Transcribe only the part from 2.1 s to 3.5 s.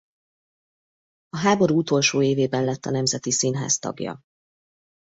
évében lett a Nemzeti